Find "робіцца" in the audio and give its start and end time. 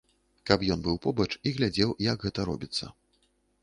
2.53-2.85